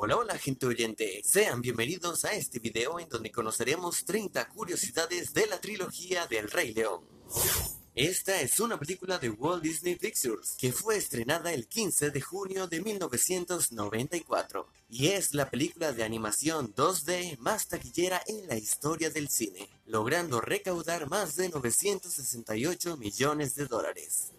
Hola, 0.00 0.16
hola 0.16 0.38
gente 0.38 0.64
oyente, 0.64 1.22
sean 1.24 1.60
bienvenidos 1.60 2.24
a 2.24 2.32
este 2.32 2.60
video 2.60 3.00
en 3.00 3.08
donde 3.08 3.32
conoceremos 3.32 4.04
30 4.04 4.46
curiosidades 4.46 5.34
de 5.34 5.48
la 5.48 5.60
trilogía 5.60 6.28
del 6.28 6.48
Rey 6.48 6.72
León. 6.72 7.00
Esta 7.96 8.40
es 8.40 8.60
una 8.60 8.78
película 8.78 9.18
de 9.18 9.30
Walt 9.30 9.60
Disney 9.60 9.96
Pictures 9.96 10.54
que 10.56 10.70
fue 10.70 10.96
estrenada 10.96 11.52
el 11.52 11.66
15 11.66 12.12
de 12.12 12.20
junio 12.20 12.68
de 12.68 12.80
1994 12.80 14.68
y 14.88 15.08
es 15.08 15.34
la 15.34 15.50
película 15.50 15.90
de 15.90 16.04
animación 16.04 16.72
2D 16.76 17.36
más 17.38 17.66
taquillera 17.66 18.22
en 18.28 18.46
la 18.46 18.54
historia 18.54 19.10
del 19.10 19.28
cine, 19.28 19.68
logrando 19.84 20.40
recaudar 20.40 21.08
más 21.08 21.34
de 21.34 21.48
968 21.48 22.96
millones 22.98 23.56
de 23.56 23.66
dólares. 23.66 24.30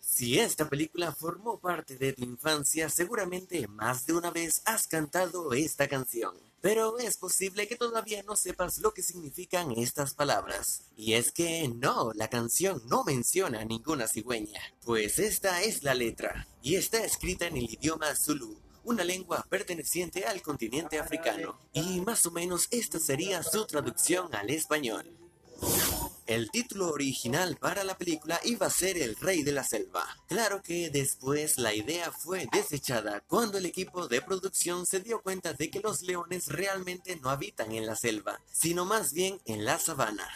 Si 0.00 0.38
esta 0.38 0.68
película 0.68 1.12
formó 1.12 1.60
parte 1.60 1.96
de 1.96 2.12
tu 2.12 2.24
infancia, 2.24 2.88
seguramente 2.88 3.68
más 3.68 4.06
de 4.06 4.14
una 4.14 4.30
vez 4.30 4.62
has 4.64 4.86
cantado 4.86 5.52
esta 5.52 5.86
canción. 5.86 6.34
Pero 6.60 6.98
es 6.98 7.16
posible 7.16 7.68
que 7.68 7.76
todavía 7.76 8.22
no 8.24 8.34
sepas 8.34 8.78
lo 8.78 8.92
que 8.92 9.02
significan 9.02 9.70
estas 9.72 10.14
palabras. 10.14 10.82
Y 10.96 11.12
es 11.12 11.30
que 11.30 11.68
no, 11.68 12.12
la 12.14 12.28
canción 12.28 12.82
no 12.86 13.04
menciona 13.04 13.64
ninguna 13.64 14.08
cigüeña, 14.08 14.60
pues 14.84 15.18
esta 15.18 15.62
es 15.62 15.84
la 15.84 15.94
letra, 15.94 16.48
y 16.62 16.74
está 16.74 17.04
escrita 17.04 17.46
en 17.46 17.56
el 17.56 17.70
idioma 17.70 18.14
Zulu, 18.16 18.58
una 18.82 19.04
lengua 19.04 19.46
perteneciente 19.48 20.24
al 20.24 20.42
continente 20.42 20.98
africano, 20.98 21.60
y 21.72 22.00
más 22.00 22.26
o 22.26 22.32
menos 22.32 22.66
esta 22.70 22.98
sería 22.98 23.42
su 23.42 23.66
traducción 23.66 24.34
al 24.34 24.50
español. 24.50 25.17
El 26.28 26.50
título 26.50 26.90
original 26.90 27.56
para 27.56 27.84
la 27.84 27.96
película 27.96 28.38
iba 28.44 28.66
a 28.66 28.70
ser 28.70 28.98
El 28.98 29.16
Rey 29.16 29.42
de 29.42 29.52
la 29.52 29.64
Selva. 29.64 30.04
Claro 30.26 30.62
que 30.62 30.90
después 30.90 31.56
la 31.56 31.72
idea 31.72 32.12
fue 32.12 32.46
desechada 32.52 33.22
cuando 33.26 33.56
el 33.56 33.64
equipo 33.64 34.08
de 34.08 34.20
producción 34.20 34.84
se 34.84 35.00
dio 35.00 35.22
cuenta 35.22 35.54
de 35.54 35.70
que 35.70 35.80
los 35.80 36.02
leones 36.02 36.48
realmente 36.48 37.16
no 37.16 37.30
habitan 37.30 37.72
en 37.72 37.86
la 37.86 37.96
selva, 37.96 38.42
sino 38.52 38.84
más 38.84 39.14
bien 39.14 39.40
en 39.46 39.64
la 39.64 39.78
sabana. 39.78 40.28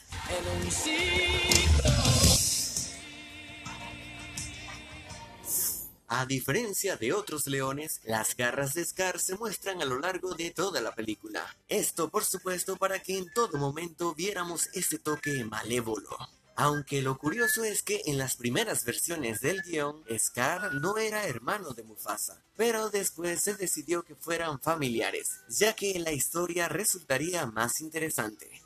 A 6.15 6.27
diferencia 6.27 6.99
de 6.99 7.15
otros 7.15 7.47
leones, 7.47 8.03
las 8.05 8.37
garras 8.37 8.75
de 8.75 8.85
Scar 8.85 9.19
se 9.19 9.35
muestran 9.35 9.81
a 9.81 9.87
lo 9.87 9.99
largo 9.99 10.35
de 10.35 10.51
toda 10.51 10.83
la 10.83 10.95
película. 10.95 11.57
Esto 11.71 12.11
por 12.11 12.27
supuesto 12.27 12.77
para 12.77 12.99
que 12.99 13.17
en 13.17 13.33
todo 13.33 13.57
momento 13.57 14.15
viéramos 14.15 14.69
ese 14.75 14.99
toque 14.99 15.43
malévolo. 15.43 16.15
Aunque 16.55 17.01
lo 17.01 17.17
curioso 17.17 17.65
es 17.65 17.83
que 17.83 18.03
en 18.05 18.19
las 18.19 18.37
primeras 18.37 18.85
versiones 18.85 19.41
del 19.41 19.63
guion, 19.63 20.05
Scar 20.19 20.75
no 20.75 20.99
era 20.99 21.25
hermano 21.27 21.71
de 21.71 21.83
Mufasa, 21.83 22.45
pero 22.59 22.91
después 22.91 23.41
se 23.43 23.55
decidió 23.55 24.03
que 24.03 24.15
fueran 24.15 24.61
familiares, 24.61 25.31
ya 25.49 25.73
que 25.73 25.99
la 25.99 26.13
historia 26.13 26.69
resultaría 26.69 27.47
más 27.47 27.81
interesante. 27.81 28.61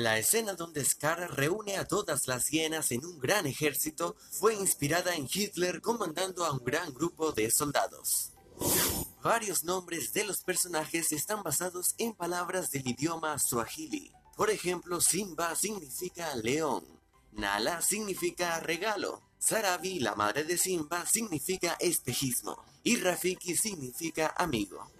La 0.00 0.16
escena 0.16 0.54
donde 0.54 0.82
Scar 0.82 1.36
reúne 1.36 1.76
a 1.76 1.84
todas 1.84 2.26
las 2.26 2.48
hienas 2.48 2.90
en 2.90 3.04
un 3.04 3.18
gran 3.18 3.46
ejército 3.46 4.16
fue 4.30 4.54
inspirada 4.54 5.14
en 5.14 5.28
Hitler 5.30 5.82
comandando 5.82 6.46
a 6.46 6.52
un 6.52 6.64
gran 6.64 6.94
grupo 6.94 7.32
de 7.32 7.50
soldados. 7.50 8.32
Varios 9.22 9.62
nombres 9.62 10.14
de 10.14 10.24
los 10.24 10.42
personajes 10.42 11.12
están 11.12 11.42
basados 11.42 11.94
en 11.98 12.14
palabras 12.14 12.70
del 12.70 12.88
idioma 12.88 13.38
swahili. 13.38 14.10
Por 14.38 14.48
ejemplo, 14.48 15.02
Simba 15.02 15.54
significa 15.54 16.34
león, 16.34 16.82
Nala 17.32 17.82
significa 17.82 18.58
regalo, 18.60 19.20
Sarabi, 19.38 20.00
la 20.00 20.14
madre 20.14 20.44
de 20.44 20.56
Simba, 20.56 21.04
significa 21.04 21.76
espejismo 21.78 22.64
y 22.82 22.96
Rafiki 22.96 23.54
significa 23.54 24.32
amigo. 24.38 24.90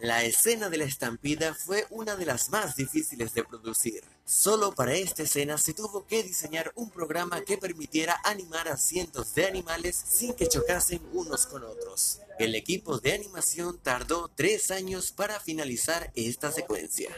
La 0.00 0.24
escena 0.24 0.70
de 0.70 0.78
la 0.78 0.84
estampida 0.84 1.54
fue 1.54 1.86
una 1.90 2.16
de 2.16 2.24
las 2.24 2.48
más 2.48 2.74
difíciles 2.74 3.34
de 3.34 3.44
producir. 3.44 4.02
Solo 4.24 4.74
para 4.74 4.94
esta 4.94 5.24
escena 5.24 5.58
se 5.58 5.74
tuvo 5.74 6.06
que 6.06 6.22
diseñar 6.22 6.72
un 6.74 6.88
programa 6.88 7.42
que 7.42 7.58
permitiera 7.58 8.18
animar 8.24 8.68
a 8.68 8.78
cientos 8.78 9.34
de 9.34 9.46
animales 9.46 10.02
sin 10.08 10.32
que 10.32 10.48
chocasen 10.48 11.02
unos 11.12 11.44
con 11.44 11.64
otros. 11.64 12.20
El 12.38 12.54
equipo 12.54 12.98
de 12.98 13.12
animación 13.12 13.78
tardó 13.82 14.28
tres 14.28 14.70
años 14.70 15.12
para 15.12 15.38
finalizar 15.38 16.10
esta 16.14 16.50
secuencia. 16.50 17.14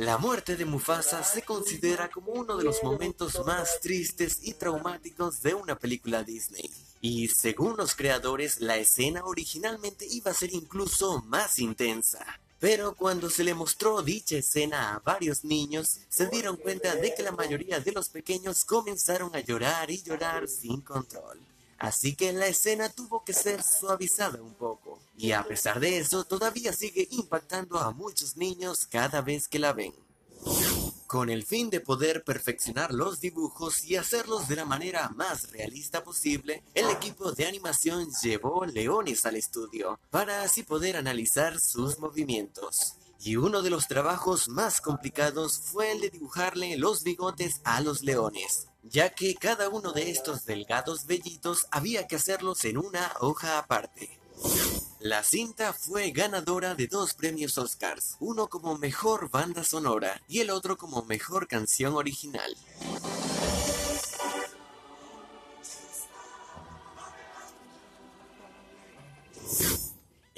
La 0.00 0.16
muerte 0.16 0.56
de 0.56 0.64
Mufasa 0.64 1.22
se 1.22 1.42
considera 1.42 2.08
como 2.08 2.32
uno 2.32 2.56
de 2.56 2.64
los 2.64 2.82
momentos 2.82 3.38
más 3.44 3.80
tristes 3.82 4.38
y 4.40 4.54
traumáticos 4.54 5.42
de 5.42 5.52
una 5.52 5.78
película 5.78 6.24
Disney. 6.24 6.70
Y 7.02 7.28
según 7.28 7.76
los 7.76 7.94
creadores, 7.94 8.62
la 8.62 8.78
escena 8.78 9.22
originalmente 9.26 10.06
iba 10.08 10.30
a 10.30 10.34
ser 10.34 10.54
incluso 10.54 11.20
más 11.24 11.58
intensa. 11.58 12.24
Pero 12.58 12.94
cuando 12.94 13.28
se 13.28 13.44
le 13.44 13.52
mostró 13.52 14.00
dicha 14.00 14.38
escena 14.38 14.94
a 14.94 15.00
varios 15.00 15.44
niños, 15.44 15.98
se 16.08 16.28
dieron 16.28 16.56
cuenta 16.56 16.94
de 16.94 17.12
que 17.14 17.22
la 17.22 17.32
mayoría 17.32 17.78
de 17.78 17.92
los 17.92 18.08
pequeños 18.08 18.64
comenzaron 18.64 19.36
a 19.36 19.40
llorar 19.40 19.90
y 19.90 20.02
llorar 20.02 20.48
sin 20.48 20.80
control. 20.80 21.38
Así 21.80 22.14
que 22.14 22.30
la 22.34 22.46
escena 22.46 22.90
tuvo 22.90 23.24
que 23.24 23.32
ser 23.32 23.62
suavizada 23.62 24.40
un 24.42 24.52
poco. 24.52 25.00
Y 25.16 25.32
a 25.32 25.42
pesar 25.42 25.80
de 25.80 25.96
eso, 25.96 26.24
todavía 26.24 26.74
sigue 26.74 27.08
impactando 27.10 27.78
a 27.78 27.90
muchos 27.90 28.36
niños 28.36 28.86
cada 28.86 29.22
vez 29.22 29.48
que 29.48 29.58
la 29.58 29.72
ven. 29.72 29.94
Con 31.06 31.30
el 31.30 31.42
fin 31.42 31.70
de 31.70 31.80
poder 31.80 32.22
perfeccionar 32.22 32.92
los 32.92 33.18
dibujos 33.20 33.82
y 33.84 33.96
hacerlos 33.96 34.46
de 34.46 34.56
la 34.56 34.66
manera 34.66 35.08
más 35.08 35.50
realista 35.52 36.04
posible, 36.04 36.62
el 36.74 36.90
equipo 36.90 37.32
de 37.32 37.46
animación 37.46 38.10
llevó 38.22 38.66
leones 38.66 39.24
al 39.24 39.36
estudio, 39.36 39.98
para 40.10 40.42
así 40.42 40.62
poder 40.62 40.98
analizar 40.98 41.58
sus 41.58 41.98
movimientos. 41.98 42.96
Y 43.18 43.36
uno 43.36 43.62
de 43.62 43.70
los 43.70 43.88
trabajos 43.88 44.48
más 44.48 44.82
complicados 44.82 45.58
fue 45.58 45.92
el 45.92 46.00
de 46.02 46.10
dibujarle 46.10 46.76
los 46.76 47.02
bigotes 47.02 47.60
a 47.64 47.80
los 47.80 48.02
leones, 48.02 48.68
ya 48.82 49.10
que 49.10 49.34
cada 49.34 49.68
uno 49.68 49.92
de 49.92 50.10
estos 50.10 50.44
delgados 50.44 51.06
vellitos 51.06 51.66
había 51.70 52.06
que 52.06 52.16
hacerlos 52.16 52.64
en 52.64 52.78
una 52.78 53.12
hoja 53.20 53.58
aparte. 53.58 54.18
La 54.98 55.22
cinta 55.22 55.72
fue 55.72 56.10
ganadora 56.10 56.74
de 56.74 56.86
dos 56.86 57.14
premios 57.14 57.56
Oscars, 57.56 58.16
uno 58.20 58.48
como 58.48 58.76
mejor 58.76 59.30
banda 59.30 59.64
sonora 59.64 60.20
y 60.28 60.40
el 60.40 60.50
otro 60.50 60.76
como 60.76 61.02
mejor 61.04 61.48
canción 61.48 61.94
original. 61.94 62.54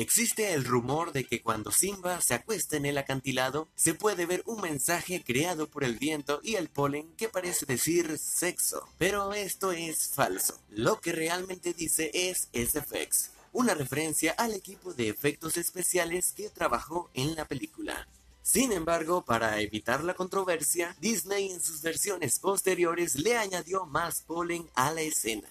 Existe 0.02 0.52
el 0.52 0.64
rumor 0.64 1.12
de 1.12 1.22
que 1.22 1.42
cuando 1.42 1.70
Simba 1.70 2.20
se 2.20 2.34
acuesta 2.34 2.76
en 2.76 2.86
el 2.86 2.98
acantilado, 2.98 3.68
se 3.76 3.94
puede 3.94 4.26
ver 4.26 4.42
un 4.46 4.60
mensaje 4.60 5.22
creado 5.24 5.68
por 5.68 5.84
el 5.84 5.96
viento 5.96 6.40
y 6.42 6.56
el 6.56 6.68
polen 6.68 7.14
que 7.16 7.28
parece 7.28 7.66
decir 7.66 8.18
sexo, 8.18 8.88
pero 8.98 9.32
esto 9.32 9.70
es 9.70 10.08
falso. 10.08 10.58
Lo 10.70 11.00
que 11.00 11.12
realmente 11.12 11.72
dice 11.72 12.10
es 12.12 12.48
SFX, 12.52 13.30
una 13.52 13.74
referencia 13.74 14.32
al 14.32 14.54
equipo 14.54 14.92
de 14.92 15.08
efectos 15.08 15.56
especiales 15.56 16.32
que 16.32 16.50
trabajó 16.50 17.08
en 17.14 17.36
la 17.36 17.46
película. 17.46 18.08
Sin 18.42 18.72
embargo, 18.72 19.24
para 19.24 19.60
evitar 19.60 20.02
la 20.02 20.14
controversia, 20.14 20.96
Disney 21.00 21.52
en 21.52 21.62
sus 21.62 21.80
versiones 21.80 22.40
posteriores 22.40 23.14
le 23.14 23.36
añadió 23.36 23.86
más 23.86 24.22
polen 24.22 24.68
a 24.74 24.90
la 24.90 25.02
escena. 25.02 25.48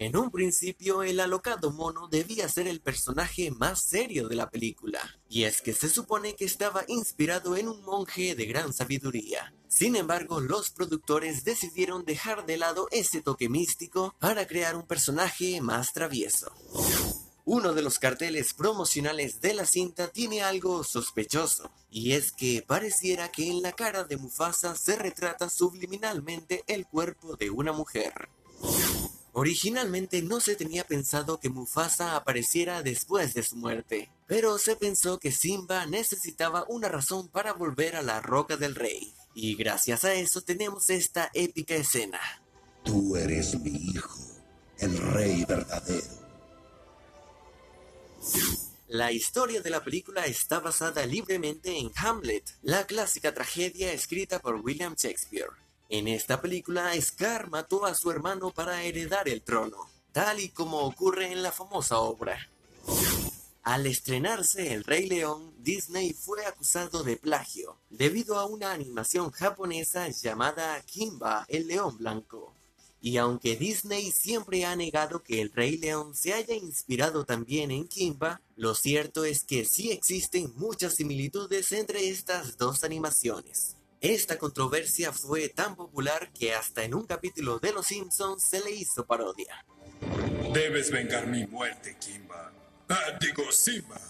En 0.00 0.16
un 0.16 0.30
principio, 0.30 1.02
el 1.02 1.18
alocado 1.18 1.72
mono 1.72 2.06
debía 2.06 2.48
ser 2.48 2.68
el 2.68 2.80
personaje 2.80 3.50
más 3.50 3.82
serio 3.82 4.28
de 4.28 4.36
la 4.36 4.48
película, 4.48 5.00
y 5.28 5.42
es 5.42 5.60
que 5.60 5.74
se 5.74 5.88
supone 5.88 6.36
que 6.36 6.44
estaba 6.44 6.84
inspirado 6.86 7.56
en 7.56 7.66
un 7.68 7.82
monje 7.82 8.36
de 8.36 8.46
gran 8.46 8.72
sabiduría. 8.72 9.52
Sin 9.66 9.96
embargo, 9.96 10.38
los 10.38 10.70
productores 10.70 11.42
decidieron 11.42 12.04
dejar 12.04 12.46
de 12.46 12.58
lado 12.58 12.86
ese 12.92 13.22
toque 13.22 13.48
místico 13.48 14.14
para 14.20 14.46
crear 14.46 14.76
un 14.76 14.86
personaje 14.86 15.60
más 15.60 15.92
travieso. 15.92 16.52
Uno 17.44 17.74
de 17.74 17.82
los 17.82 17.98
carteles 17.98 18.54
promocionales 18.54 19.40
de 19.40 19.54
la 19.54 19.66
cinta 19.66 20.12
tiene 20.12 20.42
algo 20.42 20.84
sospechoso, 20.84 21.72
y 21.90 22.12
es 22.12 22.30
que 22.30 22.62
pareciera 22.64 23.32
que 23.32 23.50
en 23.50 23.62
la 23.62 23.72
cara 23.72 24.04
de 24.04 24.16
Mufasa 24.16 24.76
se 24.76 24.94
retrata 24.94 25.50
subliminalmente 25.50 26.62
el 26.68 26.86
cuerpo 26.86 27.34
de 27.34 27.50
una 27.50 27.72
mujer. 27.72 28.28
Originalmente 29.38 30.20
no 30.20 30.40
se 30.40 30.56
tenía 30.56 30.82
pensado 30.82 31.38
que 31.38 31.48
Mufasa 31.48 32.16
apareciera 32.16 32.82
después 32.82 33.34
de 33.34 33.44
su 33.44 33.54
muerte, 33.54 34.10
pero 34.26 34.58
se 34.58 34.74
pensó 34.74 35.20
que 35.20 35.30
Simba 35.30 35.86
necesitaba 35.86 36.64
una 36.68 36.88
razón 36.88 37.28
para 37.28 37.52
volver 37.52 37.94
a 37.94 38.02
la 38.02 38.20
Roca 38.20 38.56
del 38.56 38.74
Rey, 38.74 39.14
y 39.34 39.54
gracias 39.54 40.02
a 40.02 40.12
eso 40.12 40.40
tenemos 40.40 40.90
esta 40.90 41.30
épica 41.34 41.76
escena. 41.76 42.18
Tú 42.82 43.14
eres 43.14 43.56
mi 43.60 43.70
hijo 43.70 44.18
el 44.80 44.98
rey 44.98 45.44
verdadero. 45.44 46.18
La 48.88 49.12
historia 49.12 49.60
de 49.60 49.70
la 49.70 49.84
película 49.84 50.26
está 50.26 50.58
basada 50.58 51.06
libremente 51.06 51.78
en 51.78 51.92
Hamlet, 51.94 52.42
la 52.62 52.88
clásica 52.88 53.32
tragedia 53.32 53.92
escrita 53.92 54.40
por 54.40 54.56
William 54.56 54.96
Shakespeare. 54.96 55.67
En 55.90 56.06
esta 56.06 56.42
película, 56.42 56.92
Scar 57.00 57.48
mató 57.48 57.86
a 57.86 57.94
su 57.94 58.10
hermano 58.10 58.50
para 58.50 58.82
heredar 58.82 59.26
el 59.26 59.40
trono, 59.40 59.88
tal 60.12 60.38
y 60.38 60.50
como 60.50 60.80
ocurre 60.80 61.32
en 61.32 61.42
la 61.42 61.50
famosa 61.50 61.98
obra. 61.98 62.50
Al 63.62 63.86
estrenarse 63.86 64.74
El 64.74 64.84
Rey 64.84 65.08
León, 65.08 65.54
Disney 65.58 66.12
fue 66.12 66.44
acusado 66.44 67.02
de 67.04 67.16
plagio, 67.16 67.78
debido 67.88 68.38
a 68.38 68.44
una 68.44 68.72
animación 68.72 69.30
japonesa 69.30 70.08
llamada 70.10 70.78
Kimba, 70.82 71.46
el 71.48 71.68
León 71.68 71.96
Blanco. 71.96 72.54
Y 73.00 73.16
aunque 73.16 73.56
Disney 73.56 74.10
siempre 74.10 74.66
ha 74.66 74.76
negado 74.76 75.22
que 75.22 75.40
El 75.40 75.52
Rey 75.52 75.78
León 75.78 76.14
se 76.14 76.34
haya 76.34 76.54
inspirado 76.54 77.24
también 77.24 77.70
en 77.70 77.88
Kimba, 77.88 78.42
lo 78.56 78.74
cierto 78.74 79.24
es 79.24 79.42
que 79.44 79.64
sí 79.64 79.90
existen 79.90 80.52
muchas 80.56 80.96
similitudes 80.96 81.72
entre 81.72 82.10
estas 82.10 82.58
dos 82.58 82.84
animaciones. 82.84 83.77
Esta 84.00 84.38
controversia 84.38 85.12
fue 85.12 85.48
tan 85.48 85.74
popular 85.74 86.32
que 86.32 86.54
hasta 86.54 86.84
en 86.84 86.94
un 86.94 87.04
capítulo 87.04 87.58
de 87.58 87.72
Los 87.72 87.86
Simpsons 87.88 88.44
se 88.44 88.60
le 88.60 88.70
hizo 88.70 89.04
parodia. 89.04 89.64
Debes 90.52 90.92
vengar 90.92 91.26
mi 91.26 91.44
muerte, 91.46 91.96
Kimba. 91.98 92.52
Ah, 92.88 93.18
digo, 93.20 93.50
Simba. 93.50 94.00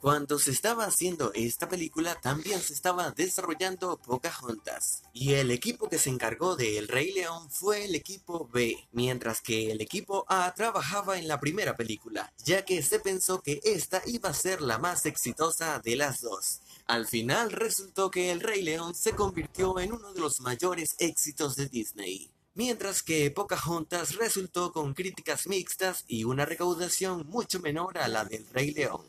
Cuando 0.00 0.38
se 0.38 0.50
estaba 0.50 0.84
haciendo 0.86 1.30
esta 1.34 1.68
película, 1.68 2.18
también 2.20 2.60
se 2.60 2.72
estaba 2.72 3.10
desarrollando 3.10 3.98
Pocahontas. 3.98 5.02
Y 5.12 5.34
el 5.34 5.50
equipo 5.50 5.90
que 5.90 5.98
se 5.98 6.08
encargó 6.08 6.56
de 6.56 6.78
El 6.78 6.88
Rey 6.88 7.12
León 7.12 7.50
fue 7.50 7.84
el 7.84 7.94
equipo 7.94 8.48
B, 8.50 8.88
mientras 8.92 9.42
que 9.42 9.70
el 9.70 9.82
equipo 9.82 10.24
A 10.28 10.54
trabajaba 10.54 11.18
en 11.18 11.28
la 11.28 11.38
primera 11.38 11.76
película, 11.76 12.32
ya 12.44 12.64
que 12.64 12.82
se 12.82 12.98
pensó 12.98 13.42
que 13.42 13.60
esta 13.62 14.02
iba 14.06 14.30
a 14.30 14.34
ser 14.34 14.62
la 14.62 14.78
más 14.78 15.04
exitosa 15.04 15.80
de 15.80 15.96
las 15.96 16.22
dos. 16.22 16.62
Al 16.90 17.06
final 17.06 17.52
resultó 17.52 18.10
que 18.10 18.32
El 18.32 18.40
Rey 18.40 18.62
León 18.62 18.96
se 18.96 19.12
convirtió 19.12 19.78
en 19.78 19.92
uno 19.92 20.12
de 20.12 20.20
los 20.20 20.40
mayores 20.40 20.96
éxitos 20.98 21.54
de 21.54 21.68
Disney 21.68 22.32
mientras 22.54 23.04
que 23.04 23.30
Pocahontas 23.30 24.16
resultó 24.16 24.72
con 24.72 24.92
críticas 24.92 25.46
mixtas 25.46 26.04
y 26.08 26.24
una 26.24 26.44
recaudación 26.46 27.28
mucho 27.28 27.60
menor 27.60 27.96
a 27.96 28.08
la 28.08 28.24
del 28.24 28.44
Rey 28.52 28.72
León. 28.72 29.02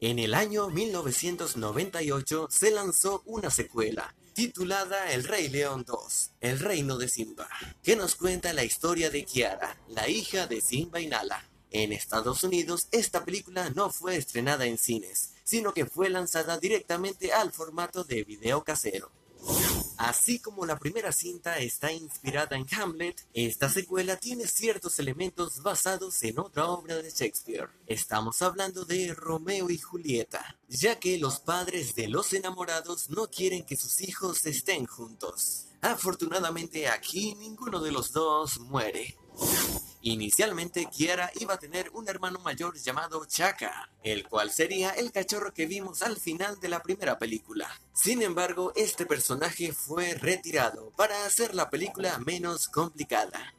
En 0.00 0.20
el 0.20 0.32
año 0.32 0.70
1998 0.70 2.46
se 2.50 2.70
lanzó 2.70 3.22
una 3.26 3.50
secuela, 3.50 4.14
titulada 4.38 5.10
El 5.10 5.24
Rey 5.24 5.48
León 5.48 5.82
2, 5.84 6.30
El 6.40 6.60
Reino 6.60 6.96
de 6.96 7.08
Simba, 7.08 7.48
que 7.82 7.96
nos 7.96 8.14
cuenta 8.14 8.52
la 8.52 8.62
historia 8.62 9.10
de 9.10 9.24
Kiara, 9.24 9.76
la 9.88 10.08
hija 10.08 10.46
de 10.46 10.60
Simba 10.60 11.00
y 11.00 11.08
Nala, 11.08 11.44
en 11.72 11.92
Estados 11.92 12.44
Unidos, 12.44 12.86
esta 12.92 13.24
película 13.24 13.70
no 13.70 13.90
fue 13.90 14.16
estrenada 14.16 14.66
en 14.66 14.78
cines, 14.78 15.32
sino 15.42 15.74
que 15.74 15.86
fue 15.86 16.08
lanzada 16.08 16.56
directamente 16.56 17.32
al 17.32 17.50
formato 17.50 18.04
de 18.04 18.22
video 18.22 18.62
casero. 18.62 19.10
Así 19.98 20.38
como 20.38 20.64
la 20.64 20.78
primera 20.78 21.10
cinta 21.10 21.58
está 21.58 21.92
inspirada 21.92 22.56
en 22.56 22.66
Hamlet, 22.72 23.26
esta 23.34 23.68
secuela 23.68 24.16
tiene 24.16 24.46
ciertos 24.46 25.00
elementos 25.00 25.60
basados 25.60 26.22
en 26.22 26.38
otra 26.38 26.66
obra 26.66 27.02
de 27.02 27.10
Shakespeare. 27.10 27.68
Estamos 27.88 28.40
hablando 28.40 28.84
de 28.84 29.12
Romeo 29.12 29.68
y 29.70 29.78
Julieta, 29.78 30.56
ya 30.68 31.00
que 31.00 31.18
los 31.18 31.40
padres 31.40 31.96
de 31.96 32.06
los 32.06 32.32
enamorados 32.32 33.10
no 33.10 33.28
quieren 33.28 33.66
que 33.66 33.76
sus 33.76 34.00
hijos 34.00 34.46
estén 34.46 34.86
juntos. 34.86 35.66
Afortunadamente 35.80 36.88
aquí 36.88 37.34
ninguno 37.34 37.80
de 37.80 37.90
los 37.90 38.12
dos 38.12 38.60
muere. 38.60 39.16
Inicialmente, 40.02 40.86
Kiara 40.86 41.30
iba 41.40 41.54
a 41.54 41.58
tener 41.58 41.90
un 41.92 42.08
hermano 42.08 42.38
mayor 42.40 42.76
llamado 42.78 43.24
Chaka, 43.24 43.90
el 44.02 44.28
cual 44.28 44.50
sería 44.50 44.90
el 44.90 45.10
cachorro 45.10 45.52
que 45.52 45.66
vimos 45.66 46.02
al 46.02 46.16
final 46.16 46.60
de 46.60 46.68
la 46.68 46.82
primera 46.82 47.18
película. 47.18 47.68
Sin 47.92 48.22
embargo, 48.22 48.72
este 48.76 49.06
personaje 49.06 49.72
fue 49.72 50.14
retirado 50.14 50.92
para 50.96 51.26
hacer 51.26 51.54
la 51.54 51.68
película 51.68 52.18
menos 52.18 52.68
complicada. 52.68 53.52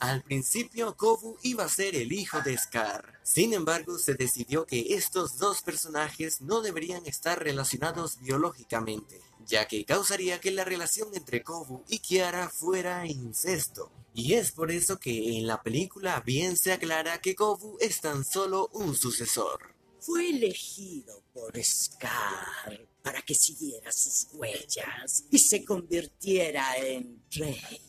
Al 0.00 0.22
principio, 0.22 0.94
Kobu 0.96 1.38
iba 1.42 1.64
a 1.64 1.68
ser 1.68 1.94
el 1.94 2.12
hijo 2.12 2.40
de 2.42 2.58
Scar. 2.58 3.20
Sin 3.22 3.54
embargo, 3.54 3.98
se 3.98 4.14
decidió 4.14 4.66
que 4.66 4.94
estos 4.94 5.38
dos 5.38 5.62
personajes 5.62 6.42
no 6.42 6.60
deberían 6.60 7.06
estar 7.06 7.42
relacionados 7.42 8.18
biológicamente, 8.20 9.20
ya 9.46 9.66
que 9.66 9.84
causaría 9.84 10.40
que 10.40 10.50
la 10.50 10.64
relación 10.64 11.08
entre 11.14 11.42
Kobu 11.42 11.84
y 11.88 11.98
Kiara 11.98 12.48
fuera 12.48 13.06
incesto. 13.06 13.90
Y 14.14 14.34
es 14.34 14.52
por 14.52 14.70
eso 14.70 14.98
que 14.98 15.38
en 15.38 15.46
la 15.46 15.62
película 15.62 16.20
bien 16.20 16.56
se 16.56 16.72
aclara 16.72 17.20
que 17.20 17.34
Kobu 17.34 17.76
es 17.80 18.00
tan 18.00 18.24
solo 18.24 18.68
un 18.72 18.96
sucesor. 18.96 19.74
Fue 20.00 20.30
elegido 20.30 21.22
por 21.32 21.52
Scar 21.62 22.86
para 23.02 23.22
que 23.22 23.34
siguiera 23.34 23.90
sus 23.90 24.28
huellas 24.32 25.24
y 25.30 25.38
se 25.38 25.64
convirtiera 25.64 26.76
en 26.76 27.22
rey. 27.30 27.80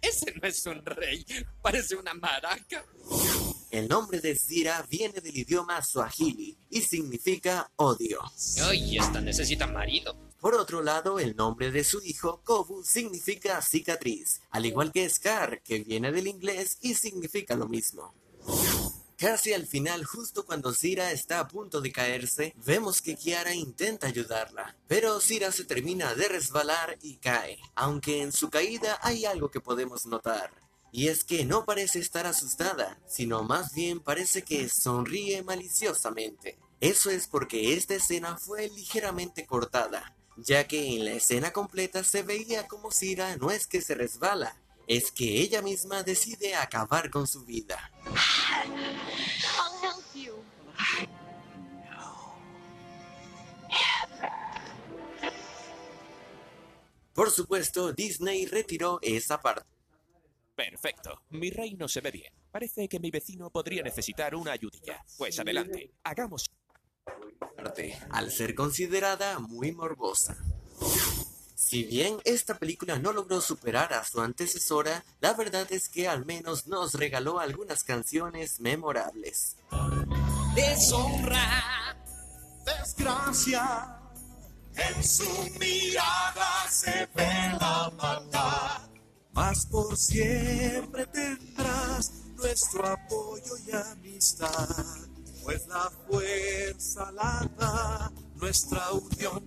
Ese 0.00 0.32
no 0.32 0.46
es 0.46 0.66
un 0.66 0.84
rey, 0.84 1.24
parece 1.62 1.96
una 1.96 2.14
maraca. 2.14 2.84
El 3.74 3.88
nombre 3.88 4.20
de 4.20 4.36
Zira 4.36 4.86
viene 4.88 5.20
del 5.20 5.36
idioma 5.36 5.82
swahili 5.82 6.56
y 6.70 6.80
significa 6.80 7.68
odio. 7.74 8.20
Ay, 8.62 8.98
esta 8.98 9.20
necesita 9.20 9.66
marido. 9.66 10.16
Por 10.40 10.54
otro 10.54 10.80
lado, 10.80 11.18
el 11.18 11.34
nombre 11.34 11.72
de 11.72 11.82
su 11.82 12.00
hijo, 12.04 12.40
Kobu, 12.44 12.84
significa 12.84 13.60
cicatriz, 13.60 14.42
al 14.52 14.66
igual 14.66 14.92
que 14.92 15.10
Scar, 15.10 15.60
que 15.64 15.80
viene 15.80 16.12
del 16.12 16.28
inglés 16.28 16.78
y 16.82 16.94
significa 16.94 17.56
lo 17.56 17.66
mismo. 17.66 18.14
Casi 19.16 19.52
al 19.52 19.66
final, 19.66 20.04
justo 20.04 20.46
cuando 20.46 20.72
Zira 20.72 21.10
está 21.10 21.40
a 21.40 21.48
punto 21.48 21.80
de 21.80 21.90
caerse, 21.90 22.54
vemos 22.64 23.02
que 23.02 23.16
Kiara 23.16 23.56
intenta 23.56 24.06
ayudarla, 24.06 24.76
pero 24.86 25.18
Zira 25.18 25.50
se 25.50 25.64
termina 25.64 26.14
de 26.14 26.28
resbalar 26.28 26.96
y 27.02 27.16
cae, 27.16 27.58
aunque 27.74 28.22
en 28.22 28.30
su 28.30 28.50
caída 28.50 29.00
hay 29.02 29.24
algo 29.24 29.50
que 29.50 29.60
podemos 29.60 30.06
notar. 30.06 30.63
Y 30.96 31.08
es 31.08 31.24
que 31.24 31.44
no 31.44 31.64
parece 31.64 31.98
estar 31.98 32.24
asustada, 32.24 33.00
sino 33.08 33.42
más 33.42 33.74
bien 33.74 33.98
parece 33.98 34.42
que 34.42 34.68
sonríe 34.68 35.42
maliciosamente. 35.42 36.56
Eso 36.80 37.10
es 37.10 37.26
porque 37.26 37.74
esta 37.74 37.96
escena 37.96 38.38
fue 38.38 38.68
ligeramente 38.68 39.44
cortada, 39.44 40.14
ya 40.36 40.68
que 40.68 40.94
en 40.94 41.04
la 41.04 41.14
escena 41.14 41.52
completa 41.52 42.04
se 42.04 42.22
veía 42.22 42.68
como 42.68 42.92
Cira 42.92 43.36
no 43.38 43.50
es 43.50 43.66
que 43.66 43.80
se 43.80 43.96
resbala, 43.96 44.56
es 44.86 45.10
que 45.10 45.40
ella 45.40 45.62
misma 45.62 46.04
decide 46.04 46.54
acabar 46.54 47.10
con 47.10 47.26
su 47.26 47.44
vida. 47.44 47.90
Por 57.12 57.32
supuesto, 57.32 57.92
Disney 57.92 58.46
retiró 58.46 59.00
esa 59.02 59.40
parte. 59.40 59.73
Perfecto. 60.54 61.22
Mi 61.30 61.50
reino 61.50 61.88
se 61.88 62.00
ve 62.00 62.10
bien. 62.10 62.32
Parece 62.50 62.88
que 62.88 63.00
mi 63.00 63.10
vecino 63.10 63.50
podría 63.50 63.82
necesitar 63.82 64.34
una 64.34 64.52
ayudilla. 64.52 65.04
Pues 65.18 65.38
adelante, 65.38 65.90
hagamos 66.04 66.46
al 68.10 68.30
ser 68.30 68.54
considerada 68.54 69.38
muy 69.38 69.72
morbosa. 69.72 70.36
Si 71.54 71.84
bien 71.84 72.18
esta 72.24 72.58
película 72.58 72.98
no 72.98 73.12
logró 73.12 73.40
superar 73.40 73.92
a 73.94 74.04
su 74.04 74.20
antecesora, 74.20 75.04
la 75.20 75.32
verdad 75.34 75.66
es 75.72 75.88
que 75.88 76.08
al 76.08 76.24
menos 76.24 76.66
nos 76.66 76.94
regaló 76.94 77.40
algunas 77.40 77.84
canciones 77.84 78.60
memorables. 78.60 79.56
Deshonra, 80.54 81.96
Desgracia, 82.64 83.98
en 84.76 85.04
su 85.04 85.50
mirada 85.58 86.68
se 86.68 87.08
ve 87.14 87.56
la. 87.58 88.13
Mas 89.34 89.66
por 89.66 89.96
siempre 89.96 91.06
tendrás 91.06 92.12
nuestro 92.36 92.86
apoyo 92.86 93.56
y 93.66 93.72
amistad 93.72 95.08
pues 95.44 95.66
la 95.66 95.90
fuerza 96.08 97.12
la 97.12 97.50
da 97.58 98.12
nuestra 98.36 98.92
unión. 98.92 99.44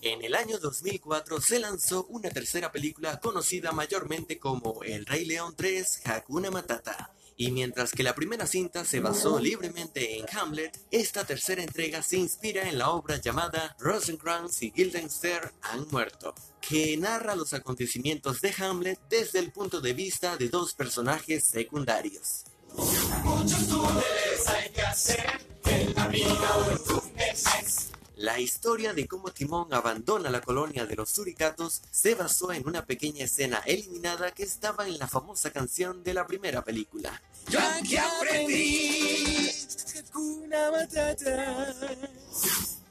En 0.00 0.24
el 0.24 0.34
año 0.34 0.58
2004 0.58 1.40
se 1.40 1.60
lanzó 1.60 2.06
una 2.06 2.28
tercera 2.28 2.72
película 2.72 3.20
conocida 3.20 3.70
mayormente 3.70 4.40
como 4.40 4.82
El 4.82 5.06
Rey 5.06 5.24
León 5.24 5.54
3 5.56 6.00
Hakuna 6.06 6.50
Matata. 6.50 7.12
Y 7.36 7.50
mientras 7.50 7.92
que 7.92 8.02
la 8.02 8.14
primera 8.14 8.46
cinta 8.46 8.84
se 8.84 9.00
basó 9.00 9.38
libremente 9.40 10.18
en 10.18 10.26
Hamlet, 10.36 10.78
esta 10.90 11.24
tercera 11.24 11.62
entrega 11.62 12.02
se 12.02 12.16
inspira 12.16 12.68
en 12.68 12.78
la 12.78 12.90
obra 12.90 13.16
llamada 13.16 13.76
Rosencrantz 13.78 14.62
y 14.62 14.70
Guildenstern 14.70 15.50
han 15.62 15.86
muerto, 15.90 16.34
que 16.60 16.96
narra 16.96 17.34
los 17.34 17.52
acontecimientos 17.52 18.40
de 18.40 18.54
Hamlet 18.58 19.00
desde 19.08 19.38
el 19.38 19.52
punto 19.52 19.80
de 19.80 19.94
vista 19.94 20.36
de 20.36 20.48
dos 20.48 20.74
personajes 20.74 21.44
secundarios. 21.44 22.44
Muchos 23.24 23.68
túneles 23.68 24.46
hay 24.46 24.70
que 24.70 24.82
hacer 24.82 25.40
la 25.94 26.08
vida 26.08 26.78
tu. 26.86 27.01
La 28.22 28.38
historia 28.38 28.92
de 28.92 29.08
cómo 29.08 29.32
Timón 29.32 29.74
abandona 29.74 30.30
la 30.30 30.40
colonia 30.40 30.86
de 30.86 30.94
los 30.94 31.10
suricatos 31.10 31.82
se 31.90 32.14
basó 32.14 32.52
en 32.52 32.68
una 32.68 32.86
pequeña 32.86 33.24
escena 33.24 33.60
eliminada 33.66 34.30
que 34.30 34.44
estaba 34.44 34.86
en 34.86 34.96
la 34.96 35.08
famosa 35.08 35.50
canción 35.50 36.04
de 36.04 36.14
la 36.14 36.24
primera 36.24 36.62
película. 36.62 37.20
Yo 37.48 37.58
aquí 37.58 37.96
aprendí. 37.96 39.50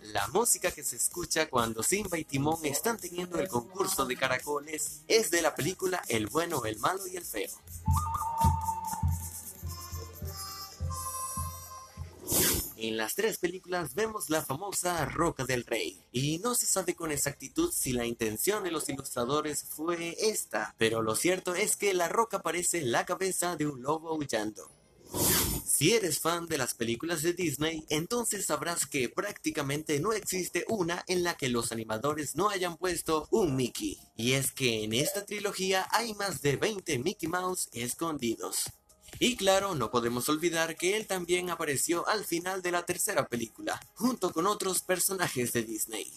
La 0.02 0.28
música 0.28 0.70
que 0.70 0.84
se 0.84 0.98
escucha 0.98 1.50
cuando 1.50 1.82
Simba 1.82 2.18
y 2.18 2.26
Timón 2.26 2.66
están 2.66 2.98
teniendo 2.98 3.40
el 3.40 3.48
concurso 3.48 4.06
de 4.06 4.18
caracoles 4.18 5.04
es 5.08 5.32
de 5.32 5.42
la 5.42 5.56
película 5.56 6.04
El 6.10 6.28
bueno, 6.28 6.66
el 6.66 6.78
malo 6.80 7.08
y 7.08 7.16
el 7.16 7.24
feo. 7.24 7.52
En 12.84 12.98
las 12.98 13.14
tres 13.14 13.38
películas 13.38 13.94
vemos 13.94 14.32
la 14.32 14.42
famosa 14.42 15.06
Roca 15.06 15.46
del 15.46 15.66
Rey, 15.66 16.04
y 16.12 16.40
no 16.40 16.56
se 16.56 16.66
sabe 16.66 16.96
con 16.96 17.12
exactitud 17.12 17.72
si 17.72 17.94
la 17.94 18.08
intención 18.08 18.64
de 18.64 18.72
los 18.72 18.90
ilustradores 18.90 19.64
fue 19.64 20.18
esta, 20.20 20.74
pero 20.80 21.04
lo 21.04 21.16
cierto 21.16 21.54
es 21.54 21.78
que 21.78 21.94
la 21.94 22.10
roca 22.10 22.42
parece 22.42 22.82
la 22.82 23.06
cabeza 23.06 23.56
de 23.56 23.68
un 23.68 23.84
lobo 23.84 24.10
aullando. 24.10 24.72
Si 25.64 25.94
eres 25.94 26.20
fan 26.20 26.48
de 26.48 26.58
las 26.58 26.74
películas 26.74 27.22
de 27.22 27.34
Disney, 27.34 27.86
entonces 27.90 28.48
sabrás 28.48 28.88
que 28.88 29.10
prácticamente 29.10 30.00
no 30.00 30.12
existe 30.12 30.66
una 30.68 31.04
en 31.08 31.22
la 31.22 31.38
que 31.38 31.50
los 31.50 31.72
animadores 31.72 32.36
no 32.36 32.50
hayan 32.50 32.78
puesto 32.78 33.28
un 33.30 33.56
Mickey. 33.56 34.00
Y 34.16 34.32
es 34.32 34.52
que 34.52 34.84
en 34.86 34.94
esta 34.94 35.24
trilogía 35.24 35.88
hay 35.92 36.16
más 36.16 36.42
de 36.42 36.56
20 36.56 36.98
Mickey 36.98 37.30
Mouse 37.30 37.70
escondidos. 37.74 38.72
Y 39.20 39.36
claro, 39.36 39.76
no 39.76 39.92
podemos 39.92 40.28
olvidar 40.30 40.76
que 40.76 40.98
él 40.98 41.08
también 41.08 41.50
apareció 41.50 42.08
al 42.08 42.26
final 42.26 42.62
de 42.62 42.72
la 42.72 42.86
tercera 42.86 43.28
película, 43.28 43.80
junto 43.96 44.32
con 44.32 44.48
otros 44.48 44.82
personajes 44.82 45.54
de 45.54 45.64
Disney. 45.64 46.12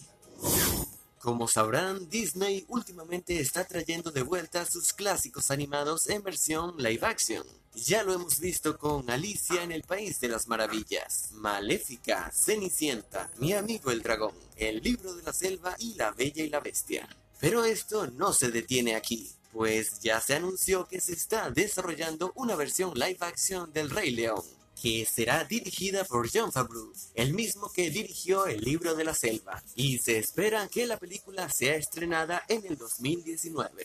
Como 1.24 1.48
sabrán, 1.48 2.10
Disney 2.10 2.66
últimamente 2.68 3.40
está 3.40 3.64
trayendo 3.64 4.10
de 4.10 4.20
vuelta 4.20 4.66
sus 4.66 4.92
clásicos 4.92 5.50
animados 5.50 6.06
en 6.10 6.22
versión 6.22 6.74
live 6.76 7.06
action. 7.06 7.42
Ya 7.74 8.02
lo 8.02 8.12
hemos 8.12 8.40
visto 8.40 8.76
con 8.76 9.08
Alicia 9.08 9.62
en 9.62 9.72
el 9.72 9.84
País 9.84 10.20
de 10.20 10.28
las 10.28 10.48
Maravillas, 10.48 11.30
Maléfica, 11.32 12.30
Cenicienta, 12.30 13.30
Mi 13.38 13.54
amigo 13.54 13.90
el 13.90 14.02
dragón, 14.02 14.34
El 14.56 14.82
libro 14.82 15.14
de 15.14 15.22
la 15.22 15.32
selva 15.32 15.74
y 15.78 15.94
La 15.94 16.10
Bella 16.10 16.44
y 16.44 16.50
la 16.50 16.60
Bestia. 16.60 17.08
Pero 17.40 17.64
esto 17.64 18.06
no 18.06 18.34
se 18.34 18.50
detiene 18.50 18.94
aquí, 18.94 19.34
pues 19.54 20.00
ya 20.00 20.20
se 20.20 20.34
anunció 20.34 20.84
que 20.86 21.00
se 21.00 21.12
está 21.12 21.48
desarrollando 21.48 22.32
una 22.34 22.56
versión 22.56 22.92
live 22.94 23.18
action 23.20 23.72
del 23.72 23.88
Rey 23.88 24.10
León, 24.10 24.42
que 24.82 25.06
será 25.06 25.44
dirigida 25.44 26.02
por 26.04 26.28
John 26.28 26.50
Favreau, 26.50 26.92
el 27.14 27.32
mismo 27.32 27.70
que 27.72 27.88
dirigió 27.88 28.46
El 28.46 28.62
libro 28.62 28.96
de 28.96 29.04
la 29.04 29.14
selva, 29.14 29.62
y 29.76 29.98
se 29.98 30.18
espera 30.18 30.66
que 30.66 30.88
la 30.88 30.98
película 30.98 31.48
sea 31.48 31.76
estrenada 31.76 32.42
en 32.48 32.66
el 32.66 32.76
2019. 32.76 33.84